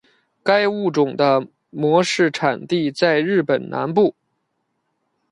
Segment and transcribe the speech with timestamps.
[0.41, 4.15] 该物种的模式产地在日本南部。